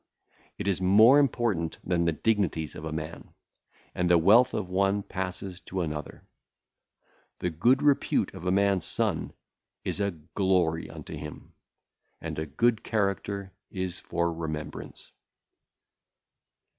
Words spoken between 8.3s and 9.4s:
of a man's son